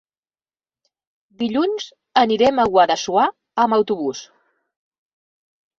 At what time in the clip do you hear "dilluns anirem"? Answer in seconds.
1.43-2.65